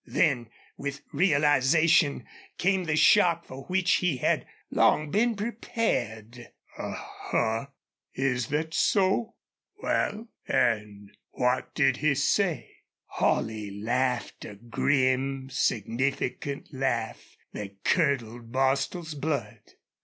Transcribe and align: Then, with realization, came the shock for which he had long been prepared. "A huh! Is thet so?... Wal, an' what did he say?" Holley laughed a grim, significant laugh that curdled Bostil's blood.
Then, 0.07 0.49
with 0.77 1.01
realization, 1.13 2.25
came 2.57 2.85
the 2.85 2.95
shock 2.95 3.45
for 3.45 3.65
which 3.65 3.97
he 3.97 4.17
had 4.17 4.47
long 4.71 5.11
been 5.11 5.35
prepared. 5.35 6.49
"A 6.75 6.93
huh! 6.93 7.67
Is 8.15 8.47
thet 8.47 8.73
so?... 8.73 9.35
Wal, 9.83 10.27
an' 10.47 11.11
what 11.29 11.75
did 11.75 11.97
he 11.97 12.15
say?" 12.15 12.77
Holley 13.05 13.69
laughed 13.79 14.43
a 14.43 14.55
grim, 14.55 15.51
significant 15.51 16.73
laugh 16.73 17.37
that 17.53 17.83
curdled 17.83 18.51
Bostil's 18.51 19.13
blood. 19.13 19.61